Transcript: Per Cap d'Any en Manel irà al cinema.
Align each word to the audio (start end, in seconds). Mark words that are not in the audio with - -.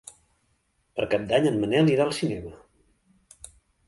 Per 0.99 1.05
Cap 1.11 1.27
d'Any 1.31 1.45
en 1.49 1.59
Manel 1.63 1.91
irà 1.97 2.07
al 2.09 2.13
cinema. 2.21 2.55